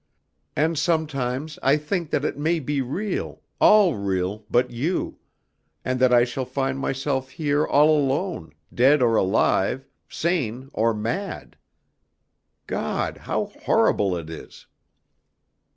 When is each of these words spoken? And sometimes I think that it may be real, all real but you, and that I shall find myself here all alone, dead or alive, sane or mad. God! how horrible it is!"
And 0.55 0.79
sometimes 0.79 1.59
I 1.61 1.77
think 1.77 2.09
that 2.09 2.25
it 2.25 2.35
may 2.35 2.59
be 2.59 2.81
real, 2.81 3.43
all 3.59 3.93
real 3.95 4.45
but 4.49 4.71
you, 4.71 5.19
and 5.85 5.99
that 5.99 6.11
I 6.11 6.23
shall 6.23 6.43
find 6.43 6.79
myself 6.79 7.29
here 7.29 7.63
all 7.67 7.95
alone, 7.99 8.53
dead 8.73 9.03
or 9.03 9.15
alive, 9.15 9.85
sane 10.09 10.71
or 10.73 10.95
mad. 10.95 11.55
God! 12.65 13.15
how 13.17 13.45
horrible 13.45 14.17
it 14.17 14.27
is!" 14.31 14.65